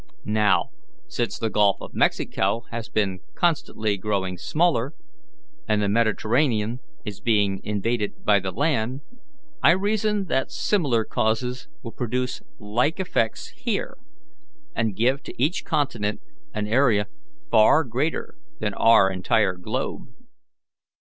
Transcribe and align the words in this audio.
Now, 0.25 0.71
since 1.07 1.37
the 1.37 1.51
Gulf 1.51 1.77
of 1.79 1.93
Mexico 1.93 2.63
has 2.71 2.89
been 2.89 3.19
constantly 3.35 3.97
growing 3.99 4.35
smaller, 4.35 4.95
and 5.67 5.79
the 5.79 5.87
Mediterranean 5.89 6.79
is 7.05 7.21
being 7.21 7.61
invaded 7.63 8.25
by 8.25 8.39
the 8.39 8.49
land, 8.49 9.01
I 9.61 9.73
reason 9.73 10.25
that 10.25 10.51
similar 10.51 11.05
causes 11.05 11.67
will 11.83 11.91
produce 11.91 12.41
like 12.57 12.99
effects 12.99 13.49
here, 13.49 13.95
and 14.73 14.95
give 14.95 15.21
to 15.21 15.35
each 15.39 15.63
continent 15.65 16.19
an 16.51 16.65
area 16.65 17.05
far 17.51 17.83
greater 17.83 18.33
than 18.59 18.73
our 18.73 19.11
entire 19.11 19.53
globe. 19.55 20.07